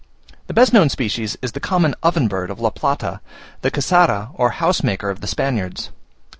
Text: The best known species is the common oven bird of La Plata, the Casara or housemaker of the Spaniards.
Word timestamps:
The 0.47 0.53
best 0.55 0.73
known 0.73 0.89
species 0.89 1.37
is 1.43 1.51
the 1.51 1.59
common 1.59 1.93
oven 2.01 2.27
bird 2.27 2.49
of 2.49 2.59
La 2.59 2.71
Plata, 2.71 3.21
the 3.61 3.69
Casara 3.69 4.31
or 4.33 4.49
housemaker 4.53 5.11
of 5.11 5.21
the 5.21 5.27
Spaniards. 5.27 5.91